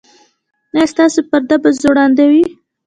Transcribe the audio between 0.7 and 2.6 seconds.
ایا ستاسو پرده به ځوړنده وي؟